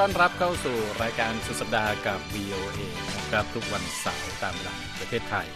[0.00, 2.78] ต้อนรับเข้าสู่รายการสุดสัปดาห์กับ VOA
[3.16, 5.46] นะครับทุกวันเสาร์ตามเวลาประเทศไทย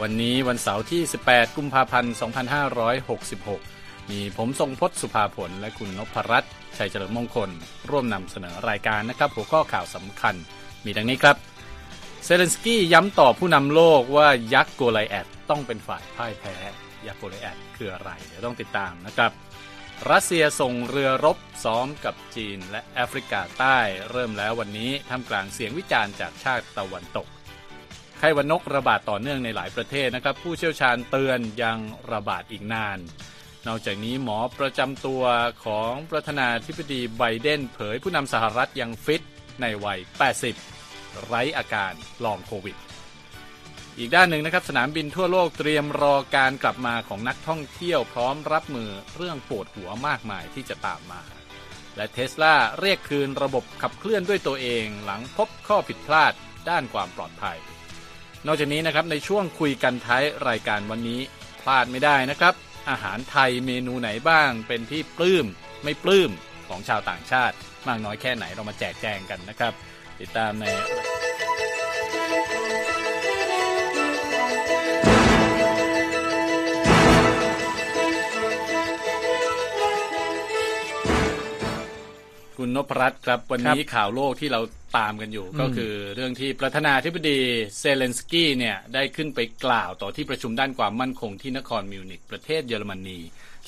[0.00, 2.14] วันนี้วันเสาร์ที่ 18 กุมภาพันธ์
[3.52, 7.50] 2566 มีผมทรงพจน์ สุภาผล และคุณนพรัตน์ชัยเจริญมงคล
[7.90, 10.34] ร่วมนำเสนอรายการนะครับ หัวข้อข่าวสำคัญ
[10.84, 11.36] มีดังนี้ครับ
[12.24, 16.54] เซเลนสกี้ย้ำต่อผู้นำโลกว่ายักษ์โกไลแอดต้องเป็นฝ่ายพ่ายแพ้
[17.06, 19.32] ยักษ์โกไลแอดคืออะไร เดี๋ยวต้องติดตามนะครับ
[20.10, 23.78] รัสเซียส่งเรือรบซ้อมกับจีนและแอฟริกาใต้
[24.10, 27.26] เริ่มแล้ววันนี้ท่ามกลางเสียงวิจารณ์จากชาติตะวันตก
[28.18, 31.78] ไข้หวัดนกระบาดต่อเนื่องในหลายประเทศนะครับ ผู้เชี่ยวชาญเตือนยัง
[32.12, 32.98] ระบาดอีกนาน
[33.66, 35.22] นอกจากนี้หมอประจำตัว
[35.64, 39.22] ของประธานาธิบดีไบเดนเผยผู้นำสหรัฐยังฟิต
[39.60, 40.00] ในวัย
[40.62, 41.92] 80 ไร้อาการ
[42.24, 42.76] ลองโควิด
[43.98, 51.22] อีกด้านหนึ่งนะครับสนามบินทั่วโลกเตรียมรอการกลับมาของนักท่องเที่ยวพร้อมรับมือเรื่องปวดหัวมากมายที่จะตามมา
[51.96, 56.32] และเทสลาเรียกคืนระบบขับเคลื่อนด้วยตัวเองหลังพบข้อผิดพลาด
[56.68, 57.58] ด้านความปลอดภัย
[58.46, 61.20] นอกจากนี้นะครับในช่วงคุยกันท้ายรายการวันนี้
[61.60, 62.54] พลาดไม่ได้นะครับ
[62.90, 65.46] อาหารไทยเมนูไหนบ้าง เป็นที่ปลื้ม
[65.82, 66.30] ไม่ปลื้ม
[66.68, 67.54] ของชาวต่างชาติ
[67.88, 69.72] มากน้อยแค่ไหนเรามาแจกแจงกันนะครับ
[70.20, 70.64] ติดตามใน
[82.58, 84.60] คุณนพรัตน์ครับวันนี้ข่าวโลกที่เรา
[84.96, 87.40] ตามกันอยู่ก็คือเรื่องที่ประธานาธิบดี
[87.78, 93.20] เซเลนสกี้เนี่ยได้ขึ้นไปกล่าวต่อที่ประชุมด้านความมั่นคงที่นครมิวนิกประเทศเยอรมนี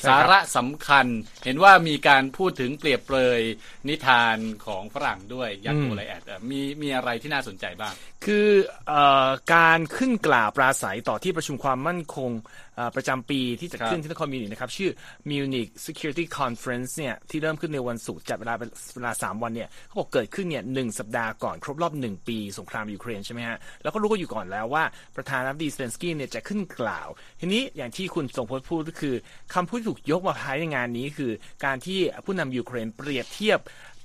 [0.08, 1.06] สาระสำคัญ
[1.44, 3.40] เห็นว่ามีการพูดถึงเปรียบเปรย
[3.88, 8.48] นิทานของฝรั่งด้วยยักษ์โกไลแอดเอ่อมีมีอะไรที่น่าสนใจบ้าง คือ
[8.88, 8.94] เอ
[9.26, 12.30] อการขึ้นกล่าวปราศรัยต่อที่ประชุมความมั่นคง
[12.76, 14.90] เอ่อประจำปีที่จะครับขึ้นที่นครมิวนิกนะครับ ชื่อ
[15.30, 24.84] Munich Security Conference เนี่ยที่เริ่มขึ้นในวันศุกร์จัดเวลาเป็นเวลา3วันเนี่ยเขาบอกเกิดขึ้นเนี่ยหนึ่งสัปดาห์ก่อนครบรอบ1ปีสงครามยูเครนใช่ไหมฮะแล้วก็รู้กันอยู่ก่อนแล้วว่า
[25.16, 27.08] ประธานาธิบดีเซเลนสกี้เนี่ยจะขึ้นกล่าว
[27.40, 29.14] ทีนี้อย่างที่คุณทรงพจน์พูดก็คือ
[29.54, 31.32] คำพูดที่ถูกยกมาท้ายในงานนี้คือ
[31.64, 33.60] การที่ผู้นำยูเครนเปรียบเทียบ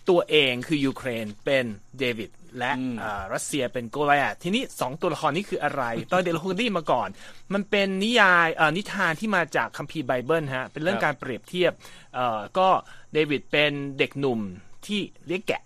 [0.09, 1.66] ตัวเองคือยูเครนเป็น
[2.00, 2.72] เดวิดและ
[3.02, 7.09] อ่ารัสเซียเป็นโกไลแอดทีนี้สองตัวละครนี้คืออะไร ตอนเด็กเราคงได้ยินมาก่อน
[7.53, 11.72] มันเป็นนิยายเอ่อนิทานที่มาจากคัมภีร์ไบเบิลฮะเป็นเรื่องครับการเปรียบเทียบ
[12.16, 12.69] เอ่อก็
[13.13, 14.40] เดวิดเป็นเด็กหนุ่ม
[14.86, 15.62] ที่เลี้ยงแกะ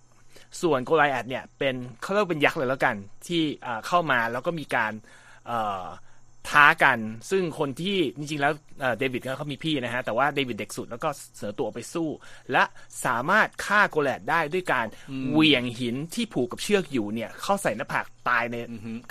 [0.62, 4.92] ส่วนโกไลแอดเนี่ยเป็นเขาเรียกว่าเป็นยักษ์เลยแล้วกัน ที่อ่าเข้ามาแล้วก็มีการ
[5.46, 5.84] เอ่อ
[6.50, 6.98] ท้ากัน
[7.30, 12.08] ซึ่งคนที่จริงๆแล้วเอ่อเดวิดก็เขามีพี่นะฮะ แต่ว่าเดวิดเด็กสุดแล้วก็เสนอตัวออกไปสู้
[12.52, 12.64] และ
[13.04, 14.86] สามารถฆ่าโกไลแอดได้ด้วยการ
[15.32, 18.56] เหวี่ยงหินที่ผูกกับเชือกอยู่เนี่ยเข้าใส่หน้าผากตายใน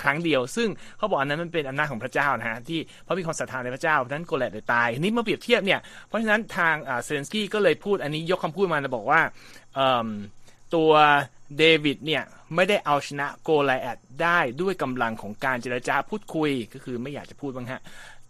[0.02, 0.68] ครั้งเดียว ซึ่ง
[0.98, 9.22] เขาบอกอันนั้นมันเป็นอำนาจของพระเจ้านะฮะที่เพราะมีความศรัทธาในพระเจ้าเพราะฉะนั้นโกไลแอดเลยตายทีนี้มาเปรียบเทียบเนี่ยเพราะฉะนั้นทางอ่าเซเลนสกี้ก็เลยพูดอันนี้ยกคำพูดมาแล้วบอกว่า
[9.75, 10.08] เอิ่ม
[10.76, 10.92] ตัว
[11.58, 12.24] เดวิดเนี่ย
[12.56, 17.82] ไม่ได้เอาชนะโกไลแอดได้ด้วยกำลังของการเจรจาพูดคุยก็คือไม่อยากจะพูดบ้างฮะ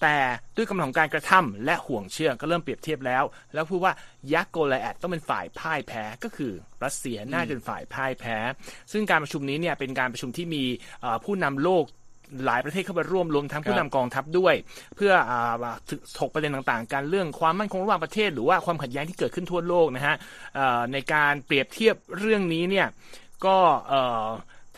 [0.01, 0.17] แต่
[0.55, 3.93] ด้วยกำลังของการกระทำและห่วงเชื่อก็เริ่มเปรียบเทียบแล้ว แล้วพูดว่า
[4.33, 6.53] ยักษ์โกไลแอดต้องเป็นฝ่ายพ่ายแพ้ก็คือ
[6.83, 8.37] รัสเซียน่าจะเป็นฝ่ายพ่ายแพ้
[8.91, 10.63] ซึ่งการประชุมนี้เนี่ยเป็นการประชุมที่มี
[11.23, 11.85] ผู้นำโลก
[12.45, 14.53] หลายประเทศเข้ามาร่วมรวมทั้งผู้นำกองทัพด้วย
[14.95, 15.53] เพื่ออ่า
[16.19, 20.15] ถกประเด็นต่างๆ การเรื่องความมั่นคงระหว่างประเทศ หรือว่าความขัดแย้งที่เกิดขึ้นทั่วโลกนะฮะ
[20.55, 22.87] เอ่อในการเปรียบเทียบเรื่องนี้เนี่ย
[23.45, 23.57] ก็
[23.87, 24.25] เอ่อ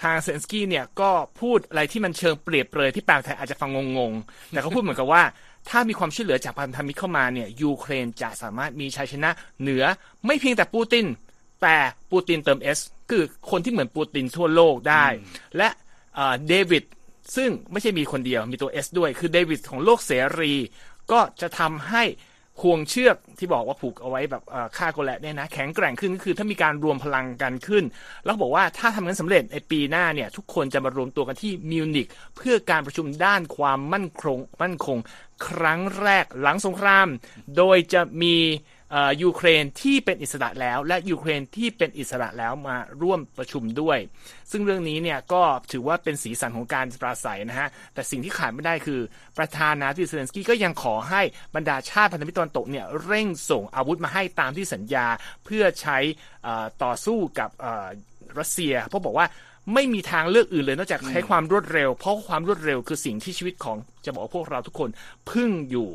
[0.01, 1.11] ทางเซนสกี้เนี่ยก็
[1.41, 5.23] พูดอะไรที่มันเชิงเปรียบเปรยที่แปลไทยอาจจะฟังงงๆ แต่เขาพูดเหมือนกับว่า
[5.69, 9.29] ถ้ามีความช่วยเหลือจากพันธมิตรเข้ามาเนี่ยยูเครนจะสามารถมีชัยชนะ
[9.61, 9.83] เหนือ
[10.25, 11.05] ไม่เพียงแต่ปูติน
[11.61, 11.77] แต่
[12.11, 12.79] ปูตินเติม S
[13.09, 15.05] คือคนที่เหมือนปูตินทั่วโลกได้
[15.57, 15.69] และ
[16.16, 16.83] เอ่อเดวิด
[17.35, 20.53] ซึ่งไม่ใช่มีคนเดียวมีตัว S ด้วยคือเดวิดของโลกเสรี
[21.12, 22.03] ก็จะทำให้
[22.62, 24.44] ห่วงเชือกที่บอกว่าผูกเอาไว้แบบ
[24.78, 27.84] ฆ่าโกแลตเนี่ยนะแข็งแกร่งขึ้นก็คือถ้ามีการรวมพลังกันขึ้น
[28.25, 34.97] แล้วบอกว่าถ้าทำงั้นสำเร็จในปีหน้าเนี่ยทุกคนจะมารวมตัวกันที่มิวนิกเพื่อการประชุมด้านความมั่นคงมั่นคง
[35.47, 37.08] ครั้งแรกหลังสงคราม
[37.58, 38.35] โดยจะมี
[39.24, 43.97] ยูเครนที่เป็นอิสระแล้ว และยูเครนที่เป็นอิสระแล้วมาร่วมประชุมด้วย
[44.52, 49.00] ซึ่งเรื่องนี้เนี่ยก็ถือว่าเป็นสีสันของการปราศรัยนะฮะ แต่สิ่งที่ขาดไม่ได้คือ
[49.38, 51.22] ประธานาธิบดีเซเลนสกี้ก็ยังขอให้
[51.56, 55.06] บรรดาชาติพันธมิตรตะวันตกเนี่ยเร่งส่งอาวุธมาให้ตามที่สัญญา
[55.46, 55.97] เพื่อใช้
[56.46, 57.88] อ่อต่อสู้กับอ่อ
[58.40, 59.28] รัสเซียเพราะบอกว่า
[59.73, 64.89] ไม่มีทางเลือกอื่นเลยนอกจากใช้ความรวดเร็ว เพราะความรวดเร็วคือสิ่งที่ชีวิตของจะบอกว่าพวกเราทุกคน
[65.31, 65.89] พึ่งอยู่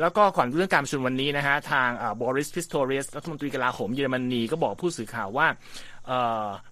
[0.00, 1.88] แล้วก็ก่อนเรื่องการประชุมวันนี้นะฮะทาง
[2.20, 5.46] บอริสพิสโตเรียสรัฐมนตรีกลาโหมเยอรมนีก็บอกผู้สื่อข่าวว่า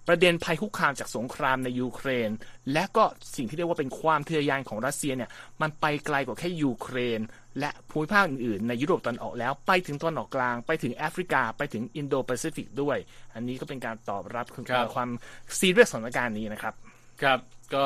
[0.07, 2.29] ประเด็นภัยคุกคามจากสงครามในยูเครน
[2.73, 3.03] และก็
[3.35, 5.29] สิ่งที่เรียกว่าเป็นความทะเยอทะยานของรัสเซียเนี่ย
[5.61, 7.19] มันไปไกลกว่าแค่ยูเครน
[7.59, 12.97] และภูมิภาคอื่นๆ ในยุโรปตะวันออกแล้ว ไปถึงตะวันออกกลาง ไปถึงแอฟริกา ไปถึงอินโดแปซิฟิกด้วย
[13.33, 14.45] อันนี้ก็เป็นการตอบรับ
[14.95, 15.09] ความ
[15.59, 16.73] ซีเรียสสถานการณ์นี้นะครับ
[17.23, 17.39] ครับ
[17.73, 17.83] ก็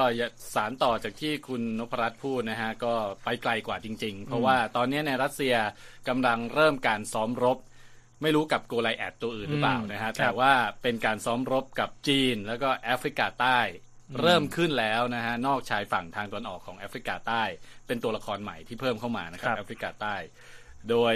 [0.54, 2.94] สานต่อจากที่คุณนพรัตน์พูดนะฮะ ก็
[3.24, 5.56] ไปไกลกว่าจริง ๆ เพราะว่าตอนนี้ในรัสเซีย
[6.08, 7.58] กำลังเริ่มการซ้อมรบ
[8.22, 10.52] ไม่รู้กับโกไลแอดตัวอื่นหรือเปล่านะฮะแต่ว่า
[10.82, 13.60] เป็นการซ้อมรบกับจีน แล้วก็แอฟริกาใต้
[14.22, 17.44] เริ่มขึ้นแล้วนะฮะนอกชายฝั่งทางตะวันออกของแอฟริกาใต้
[17.88, 20.16] เป็นตัวละครใหม่ที่เพิ่มเข้ามานะครับแอฟริกาใต้
[20.90, 21.14] โดย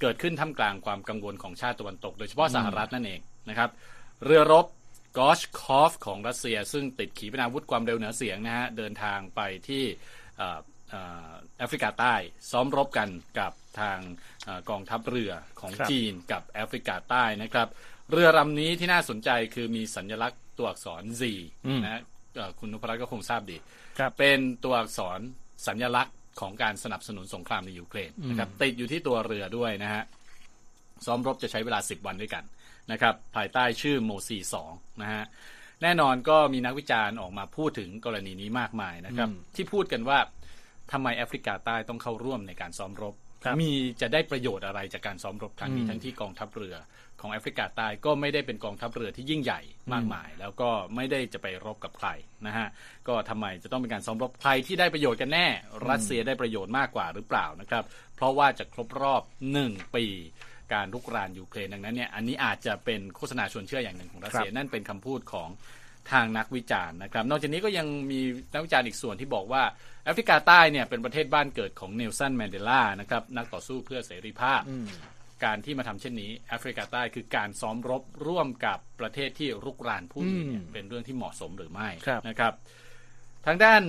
[0.00, 3.70] เกิดขึ้นท่ามกลางความกังวลของชาติตะวันตก โดยเฉพาะสหรัฐนั่นเองนะครับ
[4.24, 4.66] เรือรบ
[5.18, 9.84] กอชคอฟของรัสเซีย ซึ่งติดขีปนาวุธความเร็วเหนือเสียงนะฮะเดินทางไปที่
[11.58, 12.14] แอฟริกาใต้
[12.50, 13.08] ซ้อมรบกัน
[13.38, 13.98] กับทาง
[14.70, 17.68] กองทัพเรือของจีนกับแอฟริกาใต้นะครับ
[18.10, 21.22] เรือลำนี้ที่น่าสนใจคือมีสัญลักษณ์ตัวอักษร Z
[21.84, 22.02] นะ
[22.58, 23.56] คุณนุพรัตน์ก็คงทราบดี
[24.18, 25.20] เป็นตัวอักษร
[25.66, 30.02] สัญลักษณ์ของการสนับสนุนสงครามในยูเครนนะครับติดอยู่ที่ตัวเรือด้วยนะฮะ
[31.06, 32.44] ซ้อมรบจะใช้เวลา 10 วันด้วยกัน
[32.92, 34.72] นะครับภายใต้ชื่อโมซีสอง
[35.02, 35.24] นะฮะ
[35.82, 40.18] แน่นอนก็มีนักวิจารณ์ออกมาพูดถึงกรณีนี้มากมายนะครับ ที่พูดกันว่า
[40.92, 43.14] ทำไมแอฟริกาใต้ต้องเข้าร่วมในการซ้อมรบ
[43.60, 43.70] มี
[44.00, 46.76] จะได้ประโยชน์อะไรจากการซ้อมรบครั้งนี้ทั้งที่กองทัพเรือ
[47.20, 49.60] ของแอฟริกาใต้ก็ไม่ได้เป็นกองทัพเรือที่ยิ่งใหญ่
[49.92, 52.08] มากมาย แล้วก็ไม่ได้จะไปรบกับใคร
[52.46, 52.68] นะฮะ
[53.08, 55.46] ก็ทำไมจะต้องเป็นการซ้อมรบใครที่ได้ประโยชน์กันแน่
[55.88, 57.84] รัสเซียได้ประโยชน์มากกว่าหรือเปล่านะครับ
[58.16, 59.22] เพราะว่าจะครบรอบ
[59.52, 60.04] หนึ่งปี
[60.72, 65.48] การรุกรานยูเครนดังนั้นเนี่ยอันนี้อาจจะเป็นโฆษณาชวนเชื่ออย่างหนึ่งของรัสเซียนั่นเป็นคำพูดของ
[66.12, 68.20] ทางนักวิจารณ์นะครับ นอกจากนี้ก็ยังมี
[68.52, 69.62] นักวิจารณ์อีกส่วนที่บอกว่า
[70.04, 74.60] แอฟริกาใต้เนี่ยเป็นประเทศบ้านเกิดของเนลสันแมนเดลานะครับนักต่อสู้เพื่อเสรีภาพ
[75.44, 81.88] การที่มาทำเช่นนี้แอฟริกาใต้คือการซ้อมรบร่วมกับประเทศที่รุกรานผู้อื่นเป็นเรื่องที่เหมาะสมหรือไม่
[82.28, 82.52] นะครับ
[83.46, 83.82] ทางด้าน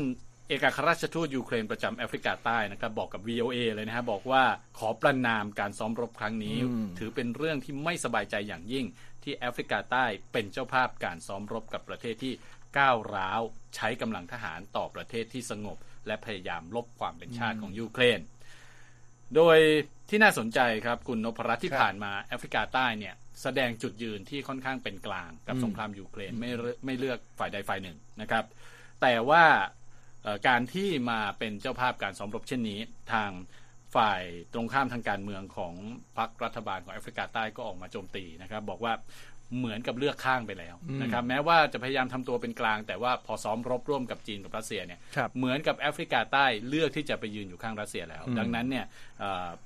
[0.47, 4.43] เอกอัครราชทูตยูเครนประจำแอฟริกาใต้นะครับบอกกับ VOA เลยนะฮะบอกว่า
[4.79, 6.57] ขอประนามการซ้อมรบครั้งนี้
[6.99, 8.85] ถือเป็นเรื่องที่ไม่สบายใจอย่างยิ่ง
[9.23, 12.33] ที่แอฟริกาใต้เป็นเจ้าภาพการซ้อมรบกับประเทศที่
[12.77, 13.41] ก้าวร้าว
[13.75, 15.77] ใช้กำลังทหารต่อประเทศที่สงบ
[16.07, 18.19] และพยายามลบความเป็นชาติของยูเครน
[19.35, 19.57] โดย
[20.09, 26.51] ที่น่าสนใจครับคุณนพรัตน์ที่ผ่านมาแอฟริกาใต้เนี่ยแสดงจุดยืนที่ค่อนข้างเป็นกลางกับสงครามยูเครนไม่
[26.85, 28.45] ไม่เลือกฝ่ายใดฝ่ายหนึ่งนะครับ
[29.01, 29.43] แต่ว่า
[30.47, 32.79] การที่มาเป็นเจ้าภาพการซ้อมรบเช่นนี้
[33.13, 33.29] ทาง
[33.95, 34.21] ฝ่าย
[34.53, 35.73] ตรงข้ามทางการเมืองของ
[36.17, 38.93] พรรครัฐบาลของแอฟริกาใต้ก็ออกมาโจมตีนะครับ บอกว่า
[39.57, 44.99] เหมือนกับเลือกข้างไปแล้วนะครับแม้ว่าจะพยายามทำตัวเป็นกลาง แต่ว่าพอซ้อมรบร่วมกับจีนกับรัสเซียเนี่ย
[45.37, 48.85] เหมือนกับแอฟริกาใต้เลือกที่จะไปยืนอยู่ข้างรัสเซียแล้ว ดังนั้นเนี่ย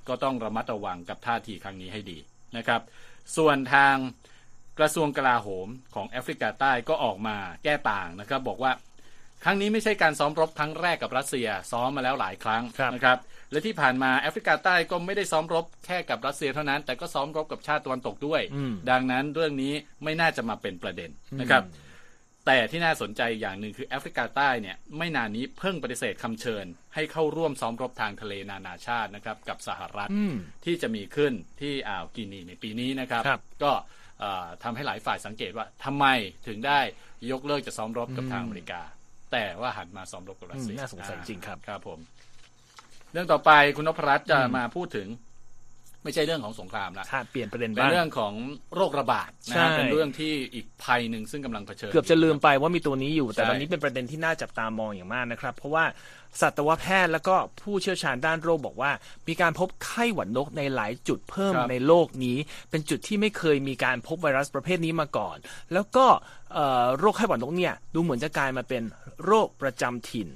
[0.08, 2.18] ก็ต้องระมัดระวังกับท่าทีครั้งนี้ให้ดี
[2.56, 2.80] นะครับ
[3.36, 3.96] ส่วนทาง
[4.78, 8.72] กระทรวงกลาโหมของแอฟริกาใต้ก็ออกมาแก้ต่างนะครับ บอกว่า
[9.44, 12.62] ครั้งนี้ไม่ใช่การซ้อมรบครั้งแรกกับรัสเซีย ซ้อมมาแล้วหลายครั้ง
[12.94, 13.18] นะครับ
[13.50, 18.42] และที่ผ่านมาแอฟริกาใต้ก็ไม่ได้ซ้อมรบแค่กับรัสเซียเท่านั้น แต่ก็ซ้อมรบกับชาติตะวันตกด้วย
[18.90, 19.72] ดังนั้นเรื่องนี้
[20.04, 21.10] ไม่น่าจะมาเป็นประเด็น
[21.40, 21.62] นะครับ
[22.46, 26.64] แต่ที่น่าสนใจอย่างหนึ่งคือแอฟริกาใต้เนี่ยไม่นานนี้เพิ่งปฏิเสธคำเชิญ
[26.94, 30.08] ให้เข้าร่วมซ้อมรบทางทะเลนานาชาตินะครับกับสหรัฐ
[30.64, 33.72] ที่จะมีขึ้นที่อ่าวกินีในปีนี้นะครับรบก็
[34.62, 36.06] ทำให้หลายฝ่ายสังเกตว่าทำไม
[36.46, 36.80] ถึงได้
[37.30, 38.82] ยกเลิกจะซ้อมรบกับทางอเมริกา
[39.32, 41.98] แต่ว่าหันมาซ้อมรบกับรัสเซียน่าสงสัยจริงครับครับผม
[42.35, 45.08] เรื่องต่อไปคุณนพรัตน์จะมาพูดถึง
[46.04, 48.32] ไม่ใช่เรื่องของสงครามละเปลี่ยนประเด็นเป็นเรื่องของ
[48.76, 55.84] โรคระบาดนะเป็นเรื่องที่อีกภัยหนึ่งซึ่งกำลังเผชิญเกือบจะลืมไปว่ามีตัวนี้อยู่แต่ตอนนี้เป็นประเด็นที่น่าจับตามองอย่างมากนะครับ เพราะว่า
[56.40, 58.90] สัตวแพทย์แล้วก็ผู้เชี่ยวชาญด้านโรคบอกว่า
[59.28, 62.36] มีการพบไข้หวัดนกในหลายจุดเพิ่มในโลกนี้
[62.70, 65.36] เป็นจุดที่ไม่เคยมีการพบไวรัสประเภทนี้มาก่อน
[65.72, 66.06] แล้วก็
[66.98, 68.82] โรคไข้หวัดนกเนี่ยดูเหมือนจะกลายมาเป็น
[69.24, 70.28] โรคประจำถิ่น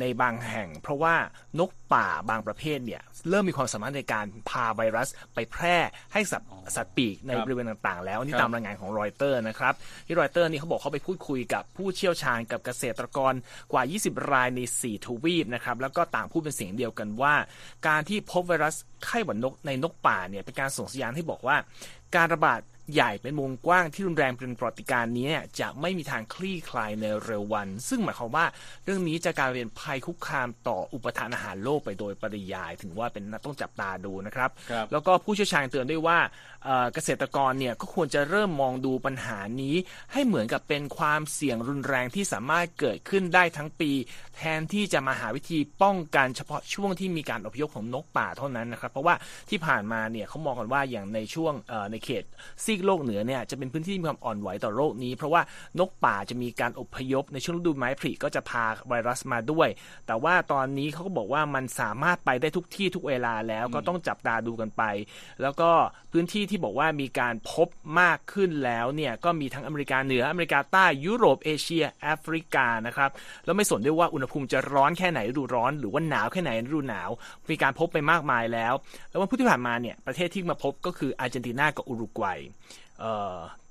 [0.00, 1.14] ในบางแห่ง เพราะว่า
[1.58, 5.76] นกป่าบางประเภทเนี่ยเริ่มมีความสามารถในการพาไวรัสไปแพร่
[6.12, 9.74] ให้สัตว์สัตว์ปีกในบริเวณต่างๆ แล้วนี่ตามรายงานของรอยเตอร์นะครับ
[10.06, 13.32] ที่รอยเตอร์นี่เขาบอกเขาไปพูดคุยกับผู้เชี่ยวชาญกับเกษตรกร
[13.72, 17.34] กว่า 20 รายใน 4 ทวีปนะครับแล้วก็ต่างพูดเป็นเสียงเดียวกันว่า
[17.86, 18.74] การที่พบไวรัส
[19.04, 21.56] ไข้หวัดนกในนกป่าเนี่ยเป็นการส่งสัญญาณให้บอกว่า
[22.16, 22.60] การระบาด
[22.92, 28.46] ใหญ่เป็นวงกว้างที่รุนแรงเป็นปรติการณ์นี้เนี่ยจะไม่มีทางคลี่คลายในเร็ววัน ซึ่งหมายความว่า
[28.84, 36.18] เรื่องนี้จะกลายเป็นภัยคุกคามต่ออุปทานอาหารโลกไปโดยปริยาย ถึงว่าเป็นนักต้องจับตาดูนะครับครับแล้วก็ผู้เชี่ยวชาญเตือนด้วยว่า
[36.64, 39.74] เอ่อเกษตรกรเนี่ยก็ควรจะเริ่มมองดูปัญหานี้
[40.12, 43.90] ให้เหมือนกับเป็นความเสี่ยงรุนแรงที่สามารถเกิดขึ้นได้ทั้งปี
[44.36, 49.14] แทนที่จะมาหาวิธีป้องกันเฉพาะช่วงที่มีการอพยพของนกป่าเท่านั้นนะครับ เพราะว่า
[49.50, 52.24] ที่ผ่านมาเนี่ยเขามองกันว่าอย่างในช่วงเอ่อในเขต
[52.64, 55.42] ซีกโลกเหนือเนี่ยจะเป็นพื้นที่ที่มีความอ่อนไหวต่อโรคนี้ เพราะว่า
[55.78, 59.68] นกป่าจะมีการอพยพในช่วงฤดูไม้ผลิก็จะพาไวรัสมาด้วย
[60.06, 64.82] แต่ว่าตอนนี้เขาก็บอกว่ามันสามารถไปได้ทุกที่ทุกเวลาแล้วก็ต้องจับตาดูกันไป
[65.42, 65.70] แล้วก็
[66.12, 67.68] พื้นที่ที่บอกว่ามีการพบ
[68.00, 73.10] มากขึ้นแล้วเนี่ยก็มีทั้งอเมริกาเหนืออเมริกาใต้ยุโรปเอเชียแอฟริกานะครับ
[73.44, 77.10] แล้วไม่สนด้วยว่าอุณหภูมิจะร้อนแค่ไหนฤดูร้อน หรือว่าหนาวแค่ไหนฤดูหนาว
[77.50, 78.74] มีการพบไปมากมายแล้ว
[79.10, 82.40] แล้ววันพุธที่ผ่านมาเนี่ยประเทศที่มาพบก็คืออาร์เจนตินากับอุรุกวัย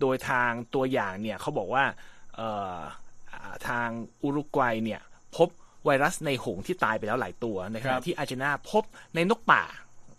[0.02, 1.84] โดยทางตัวอย่างเนี่ยเขาบอกว่า
[2.36, 2.78] เอ่อ
[3.34, 3.88] อ่าทาง
[4.24, 5.02] อุรุกวัยเนี่ย
[5.38, 5.50] พบ
[5.86, 8.84] ไวรัสในหงส์ที่ตายไปแล้วหลายตัวในขครัณะบที่อาร์เจนตินาพบ
[9.16, 9.64] ในนกป่า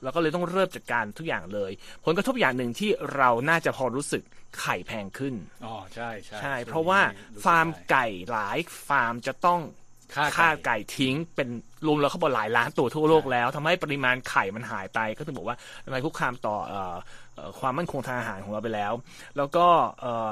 [0.02, 1.70] แล้วก็เลยต้องเริ่มจัดการทุกอย่างเลย
[2.04, 4.22] ผลกระทบอย่างหนึ่งที่เราน่าจะพอรู้สึก
[4.60, 9.60] ไข่แพงขึ้นอ๋อใช่ใช่ใช่ช่งเพราะว่านี้ฟาร์มรู้สึกได้ไก่หลายฟาร์มจะต้อง
[10.14, 11.48] ฆ่าฆ่าไก่ไก่ทิ้งเป็น
[11.86, 16.96] รวมแล้วเขาบอกหลายล้านตัวทั่วโลกแล้วทำให้ปริมาณไข่มันหายไป ก็ถึงบอกว่าเป็นภัยคุกคามต่อเอ่อ
[17.29, 17.29] เอ่อ
[17.60, 18.92] ความมั่นคงทางอาหารของเราไปแล้ว
[19.36, 19.66] แล้วก็
[20.00, 20.30] เอ่อ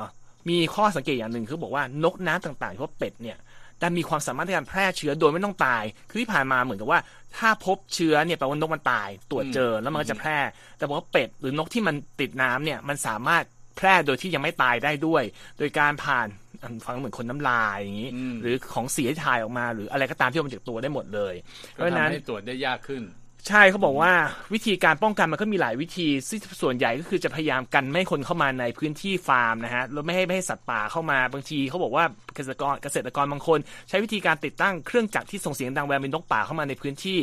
[0.48, 3.38] มีข้อสังเกตอย่างหนึ่งคือบอกว่านกน้ำต่างๆเฉพาะเป็ดเนี่ย
[3.80, 7.00] ดันมีความสามารถในการแพร่เชื้อโดยไม่ต้องตาย คือที่ผ่านมาเหมือนกับว่า
[7.36, 10.38] ถ้าพบเชื้อเนี่ยแปลว่านกมันตายตรวจเจอแล้วมันก็จะแพร่
[10.78, 13.44] แต่บอกว่าเป็ดหรือนกที่มันติดน้ำเนี่ยมันสามารถ
[13.76, 15.22] แพร่โดยที่ยังไม่ตายได้ด้วย
[15.58, 16.26] โดยการผ่าน
[16.62, 21.34] อันฟังเหมือนคนน้ำลายอย่างนี้อืมหรือของเสียที่ถ่ายออกมา หรืออะไรก็ตามที่ออกมาจากตัวได้หมดเลย
[21.74, 23.02] เพก็ราะฉะนั้นทำให้ตรวจได้ยากขึ้น
[23.46, 24.12] ใช่เขาบอกว่า
[24.54, 32.04] วิธีการป้องกันมันก็มีหลายวิธีซึ่งส่วนใหญ่ก็คือจะพยายามกันไม่ให้คนเข้ามาในพื้นที่ฟาร์มนะฮะแล้วไม่ให้ไม่ให้สัตว์ป่าเข้ามาบางทีเขาบอกว่า
[32.36, 37.18] เกษตรกรเกษตรกรบางคน ใช้วิธีการติดตั้งเครื่องจักรที่ส่งเสียงดังเวลามีนกป่าเข้ามาในพื้นที่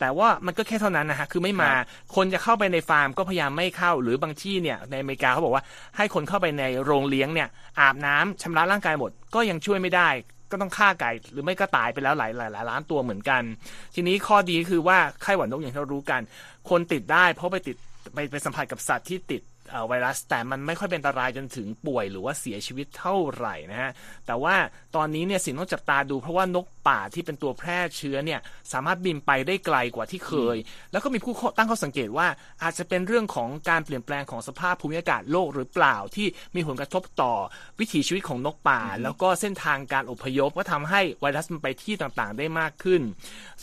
[0.00, 1.72] แต่ว่ามันก็แค่เท่านั้นนะฮะคือไม่มา
[2.16, 5.62] คนจะเข้าไปในฟาร์มก็พยายามไม่เข้าหรือบางที่เนี่ยในอเมริกาเขาบอกว่า
[5.96, 7.48] ให้คนเข้าไปในโรงเลี้ยงเนี่ย
[7.80, 10.08] อาบน้ำชำระร่างกายหมดก็ยังช่วยไม่ได้
[10.50, 13.42] ก็ต้องฆ่าไก่หรือไม่ก็ตายไปแล้วหลายหลายหลายล้านตัวเหมือนกัน
[13.94, 16.20] ทีนี้ข้อดีคือว่าไข้หวัดนกอย่างที่เรารู้กัน
[16.70, 17.76] คนติดได้ เพราะไปติด
[18.14, 19.42] ไปไปสัมผัสกับสัตว์ที่ติด
[19.88, 23.90] ไวรัสแต่มันไม่ค่อยเป็นอันตรายจนถึงป่วยหรือว่าเสียชีวิตเท่าไหร่นะฮะ
[24.26, 24.54] แต่ว่า
[24.96, 28.40] ตอนนี้เนี่ยสิ่งต้องจับตาดูเพราะว่านก ป่าที่เป็นตัวแพร่เชื้อเนี่ย
[28.72, 30.56] สามารถบินไปได้ไกลกว่าที่เคย
[30.92, 32.26] แล้วก็มีผู้ตั้งข้อสังเกตว่า
[32.62, 37.34] อาจจะเป็นเรื่องของการเปลี่ยนแปลงของสภาพภูมิอากาศโลกหรือเปล่าที่มีผลกระทบต่อ
[37.80, 43.02] วิถีชีวิตของนกป่า แล้วก็เส้นทางการอพยพก็ทำให้ไวรัสมันไปที่ต่างๆ ได้มากขึ้น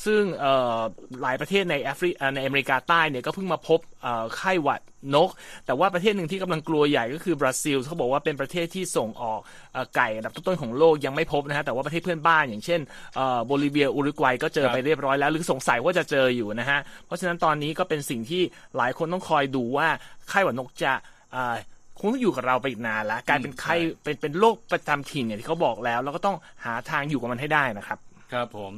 [0.06, 0.80] ซึ่งเอ่อ
[1.22, 4.84] หลายประเทศในแอฟริเอ่อในอเมริกาใต้เนี่ยก็เพิ่งมาพบเอ่อไข้หวัด
[5.16, 5.30] นก
[5.66, 9.40] แต่ว่าประเทศหนึ่งที่กำลังกลัวใหญ่ก็คือบราซิลเขาบอกว่าเป็นประเทศที่ส่งออก
[9.74, 12.82] เอ่อไก่อันดับต้นๆของโลกยังไม่พบนะฮะแต่ว่าประเทศเพื่อนบ้านอย่างเช่น
[13.16, 18.42] เอ่อโบลิเวียอุรุกวัยก็เจอไปเรียบร้อยแล้ว หรือสงสัยว่าจะเจออยู่นะฮะ เพราะฉะนั้นตอนนี้ก็เป็นสิ่งที่
[18.78, 19.88] หลายคนต้องคอยดูว่า
[20.30, 20.94] ไข้หวัดนกจะ
[21.32, 21.56] เอ่อ
[22.00, 28.00] คงต้องอยู่กับเราไปอีกนานละกลายเป็นไข้เป็นเป็นโรคประจำถิ่นอย่างที่เขาบอกแล้ว แล้วก็ต้องหาทางอยู่กับมันให้ได้นะครับ
[28.34, 28.74] ครับผม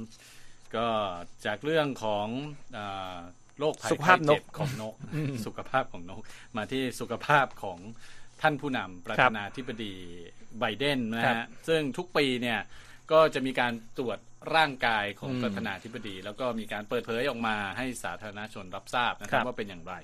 [0.76, 0.88] ก็
[1.46, 2.28] จากเรื่องของ
[2.78, 3.16] อา
[3.60, 4.96] โรคภัยสุขภาพไข้เจ็บนกของนก
[5.46, 6.22] สุขภาพของนก
[6.58, 7.80] มาที่สุขภาพของ
[8.42, 9.94] ท่านผู้นำประธานาธิบดี
[10.60, 12.60] ไบเดนนะครัฮะบซึ่งทุกปีเนี่ย
[13.12, 14.18] ก็จะมีการตรวจ
[14.56, 19.96] ร่างกายของอืมประธานาธิบดี แล้วก็มีการเปิดเผยออกมาให้สาธารณชนรับทราบนะครัครับบว่าเป็นอย่างไร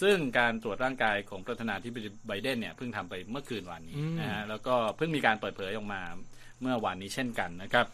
[0.00, 6.02] ซึ่งการตรวจร่างกายของประธานาธิบดีไบเดนเนี่ยเพิ่งทำไปเมื่อคืนวานนี้นะฮะแล้วก็เพิ่งมีการเปิดเผยออกมา
[6.60, 7.86] เมื่อวานนี้เช่นกันนะครับ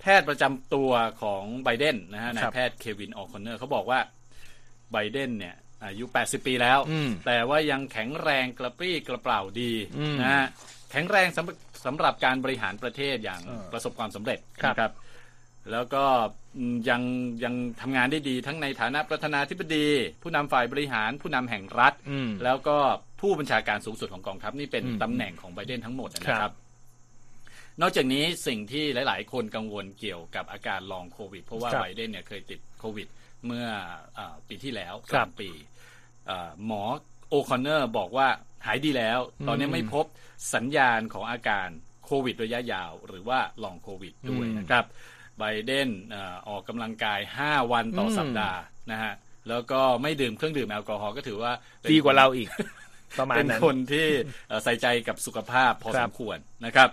[0.00, 0.90] แพทย์ประจำตัว
[1.22, 4.00] ของไบเดนนะฮะนายแพทย์เควินออคอนเนอร์เขาบอกว่า
[4.92, 5.54] ไบเดนเนี่ย
[5.84, 10.46] อายุ 80 ปีแล้วอืมแต่ว่ายังแข็งแรงกระปรี้กระเปร่าดีอืมนะฮะ
[10.90, 11.56] แข็งแรงสำหรับ
[11.86, 14.92] สำหรับการบริหารประเทศอย่างเออประสบความสำเร็จครับนะครับ
[15.72, 16.04] แล้วก็
[16.56, 17.02] อืมยัง
[17.44, 19.86] ยังทำงานได้ดีทั้งในฐานะประธานาธิบดี
[20.22, 22.76] ผู้นำฝ่ายบริหารผู้นำแห่งรัฐอืมแล้วก็
[23.20, 26.54] ผู้บัญชาการสูงสุดของกองทัพนี่เป็นอืมตำแหน่งของไบเดนทั้งหมดนะคครับ
[27.80, 33.08] นอกจากนี้สิ่งที่หลาย ๆ คนกังวลเกี่ยวกับอาการ long COVID เพราะว่าครับไบเดนเนี่ยเคยติดโควิด
[33.46, 33.66] เมื่อ
[34.18, 35.50] อาปีที่แล้วครัสาบมปี
[36.28, 36.82] อ่าหมอ
[37.28, 38.28] โอคอนเนอร์บอกว่า
[38.66, 39.18] หายดีแล้ว
[39.48, 40.04] ตอนนี้อืมไม่พบ
[40.54, 41.68] สัญญาณของอาการ
[42.04, 44.84] โควิดระยะยาว หรือว่า long COVID ด้วยอืมนะครับ
[45.38, 49.12] ไบเดนอาออกกำลังกาย 5 วันต่ออืมสัปดาห์นะฮะ
[49.48, 52.48] แล้วก็ไม่ดื่มเครื่องดื่มแอลกอฮอล์ก็ถือว่าเป็นดีกว่าเราอีก
[53.18, 54.06] ประมาณเป็นนั้นคนที่
[54.48, 56.88] เอ่อใส่ใจกับสุขภาพพอสมควรครับนะครับ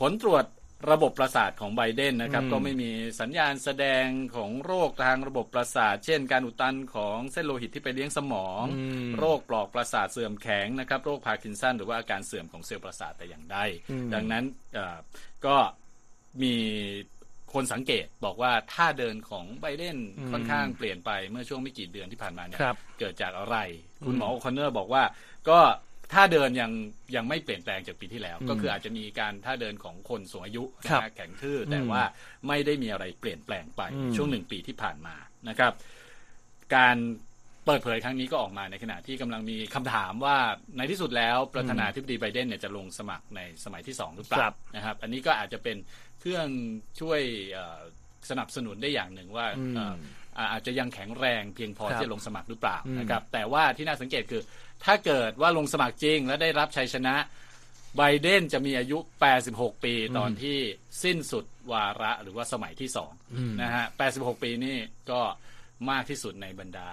[0.00, 0.44] ผลตรวจ
[0.90, 8.64] ระบบประสาทของไบเดนนะครับ ก็ไม่มีสัญญาณแสดงของโรคทางระบบประสาท เช่น การอุดตันของเส้นโลหิตที่ไปเลี้ยงสมอง
[9.18, 13.58] โรคปลอกประสาทเสื่อมแข็งนะครับ โรคพาร์กินสันหรือว่าอาการเสื่อมของเซลล์ประสาทแต่อย่างใด
[14.14, 14.44] ดังนั้น
[15.46, 15.56] ก็
[16.42, 16.54] มี
[17.54, 19.98] คนสังเกตบอกว่าท่าเดินของไบเดน
[20.32, 22.60] ค่อนข้างเปลี่ยนไปเมื่อช่วงไม่กี่เดือนที่ผ่านมาเนี่ย
[22.98, 23.56] เกิดจากอะไร
[24.04, 25.02] คุณหมอโอคอนเนอร์บอกว่า
[25.48, 25.58] ก็
[26.12, 26.72] ท่าเดินยัง
[27.16, 32.02] ยังไม่เปลี่ยนแปลงจากปีที่แล้ว ก็คืออาจจะมีการท่าเดินของคนสูงอายุนะแข็งทื่อแต่ว่า
[32.48, 33.82] ไม่ได้มีอะไรเปลี่ยนแปลงไป
[34.16, 35.16] ช่วงหนึ่งปีที่ผ่านมา
[35.48, 35.72] นะครับ
[36.76, 36.96] การ
[37.29, 40.36] เปิดเผยครั้งนี้ก็ออกมาในขณะที่กำลังมีคำถามว่า
[40.76, 44.46] ในที่สุดแล้วประธานาธิบดีไบเดนเนี่ยจะลงสมัครในสมัยที่สองหรือเปล่า
[44.76, 45.76] นะครับ อันนี้ก็อาจจะเป็น
[46.20, 46.48] เครื่อง
[47.00, 47.20] ช่วย
[48.30, 49.46] สนับสนุนได้อย่างหนึ่งว่า
[50.52, 54.42] อาจจะยังแข็งแรงเพียงพอที่จะลงสมัครหรือเปล่านะครับ แต่ว่าที่น่าสังเกตคือ
[54.84, 57.14] ถ้าเกิดว่าลงสมัครจริง และได้รับชัยชนะ
[57.96, 58.98] ไบเดนจะมีอายุ
[59.40, 60.58] 86 ปีตอนที่
[61.04, 63.12] สิ้นสุดวาระหรือว่าสมัยที่สอง
[63.62, 63.84] นะฮะ
[64.14, 64.76] 86 ปีนี่
[65.10, 65.20] ก็
[65.90, 66.90] มากที่สุดในบรรดา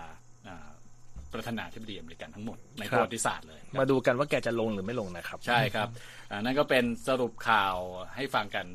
[1.37, 5.87] ประธานาธิบดีอเมริกันทั้งหมดในประวัติศาสตร์เลย มาดูกันว่าแกจะลงหรือไม่ลงนะครับ ใช่ครับ
[6.41, 7.75] นั่นก็เป็นสรุปข่าว
[8.15, 8.65] ให้ฟังกัน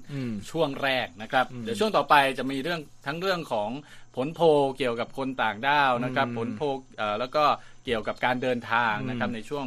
[0.51, 3.71] ช่วงแรกนะครับ เดี๋ยวช่วงต่อไปจะมีเรื่องทั้งเรื่องของ
[4.17, 4.41] ผลโพ
[4.79, 6.61] เกี่ยวกับคนต่างด้าวนะครับ ผลโพ
[7.21, 7.45] แล้วก็
[7.85, 9.67] เกี่ยวกับการเดินทางนะครับในช่วง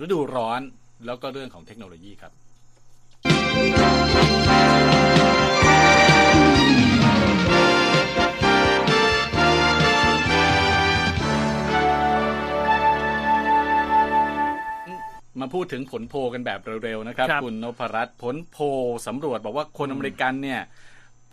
[0.00, 0.60] ฤดูร้อน
[1.06, 2.32] แล้วก็เรื่องของเทคโนโลยีครับ
[15.40, 18.58] มาพูดถึงผลโพกันแบบเร็วๆนะครับคุณนพรัตน์ผลโพ
[19.06, 20.60] สำรวจบอกว่าคนอเมริกันเนี่ย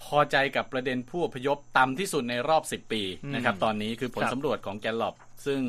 [0.04, 3.04] พอใจกับประเด็นผู้อพยพต่ำที่สุดในรอบ 10 ปี
[3.36, 5.16] นะครับตอนนี้คือผลสำรวจของแกลลอบ
[5.46, 5.62] ซึ่ง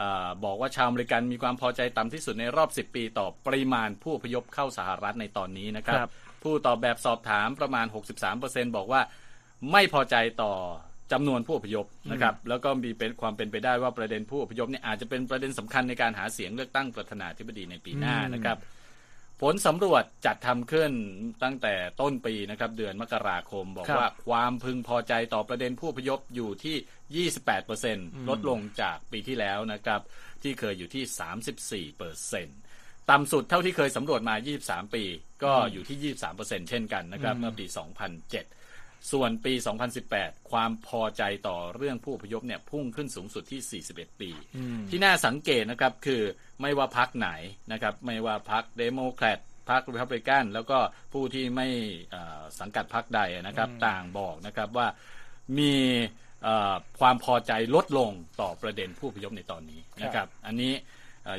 [0.00, 0.02] อ
[0.44, 5.98] บอกว่าชาวอเมริกันมีความพอใจต่ำที่สุดในรอบ 10 ปี ต่อปริมาณผู้อพยพเข้าสหรัฐในตอนนี้นะครับ
[6.42, 7.86] ผู้ตอบแบบสอบถามประมาณ
[8.32, 9.00] 63%บอกว่า
[9.72, 10.52] ไม่พอใจต่อ
[11.12, 18.58] จำนวนผู้อพยพนะครับ แล้วก็มีเป็นความเป็นไปได้ว่าประเด็นผู้อพยพเนี่ยอาจจะเป็นประเด็นสำคัญในการหาเสียงเลือกตั้งประธานาธิบดีในปีหน้านะครับ
[19.42, 20.92] ผลสำรวจจัดทำขึ้น
[21.42, 27.28] ตั้งแต่ต้นปีนะครับ เดือนมกราคม บอกว่าความพึงพอใจต่อประเด็นผู้อพยพอยู่ที่
[27.98, 30.00] 28%ลดลงจากปีที่แล้วนะครับ
[30.42, 34.34] ที่เคยอยู่ที่ 34%ต่ำสุดเท่าที่เคยสำรวจมา
[34.64, 35.04] 23 ปี
[35.44, 37.66] ก็อยู่ที่ 23%เช่นกันนะครับ เมื่อปี
[38.16, 38.65] 2007
[39.12, 39.54] ส่วนปี
[40.02, 44.30] 2018 ความพอใจต่อเรื่องผู้อพยพเนี่ยพุ่งขึ้นสูงสุดที่ 41 ปี
[44.90, 46.22] ที่น่าสังเกตนะครับคือ
[46.60, 47.28] ไม่ว่าพรรคไหน
[47.72, 49.38] นะครับไม่ว่าพรรคเดโมแครต
[49.70, 50.78] พรรครีพับลิกันแล้วก็
[51.12, 51.68] ผู้ที่ไม่
[52.60, 54.86] สังกัดพรรคใดนะครับต่างบอกนะครับว่า
[55.58, 55.74] มี
[57.00, 60.72] ความพอใจลดลงต่อประเด็นผู้อพยพในตอนนี้นะครับ อันนี้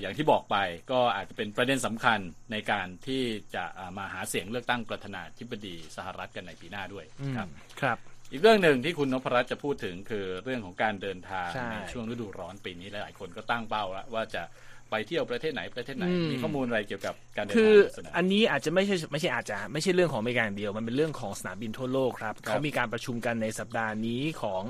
[0.01, 0.55] อย่างที่บอกไป
[0.91, 2.19] ก็อาจจะเป็นประเด็นสำคัญ
[2.51, 3.23] ในการที่
[3.55, 3.63] จะ
[3.97, 7.47] มาหาเสียงเลือกตั้งประธานาธิบดีสหรัฐกันในปีหน้าด้วยครับ
[7.81, 7.97] ครับ
[8.31, 14.43] อีกเรื่องหนึ่งที่คุณนพรัตน์จะพูดถึงคือเรื่องของการเดินทางในช่วงฤดูร้อนปีนี้หลายคนก็ตั้งเป้าแล้วว่าจะ
[14.89, 17.73] ไปเที่ยวประเทศไหนประเทศไหน มีข้อมูลอะไรเกี่ยวกับการเดินทางคือ
[18.17, 24.63] อันนี้อาจจะไม่ใช่ไม่ใช่อาจจะไม่ใช่เรื่องของอเมริกาเดียว มันเป็นเรื่องของสนามบินทั่วโลกครับเขามีการประชุมกันในสัปดาห์นี้ของ